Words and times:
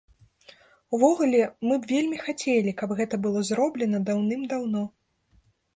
Увогуле, 0.97 1.41
мы 1.67 1.77
б 1.83 1.91
вельмі 1.93 2.17
хацелі, 2.25 2.71
каб 2.83 2.89
гэта 3.01 3.15
было 3.27 3.39
зроблена 3.53 3.99
даўным-даўно. 4.11 4.81